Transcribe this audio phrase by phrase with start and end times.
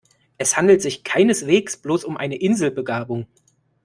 [0.39, 3.27] Es handelt sich keineswegs bloß um eine Inselbegabung.